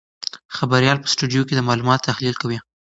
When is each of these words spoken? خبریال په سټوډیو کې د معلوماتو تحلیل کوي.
خبریال 0.55 0.97
په 1.01 1.07
سټوډیو 1.13 1.47
کې 1.47 1.53
د 1.55 1.61
معلوماتو 1.67 2.07
تحلیل 2.09 2.35
کوي. 2.41 2.57